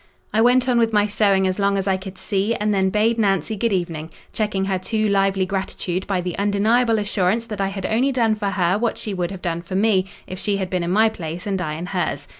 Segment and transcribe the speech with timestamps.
[0.33, 3.19] I went on with my sewing as long as I could see, and then bade
[3.19, 7.85] Nancy good evening; checking her too lively gratitude by the undeniable assurance that I had
[7.85, 10.83] only done for her what she would have done for me, if she had been
[10.83, 12.27] in my place and I in hers.